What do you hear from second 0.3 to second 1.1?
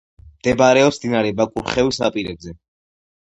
მდებარეობს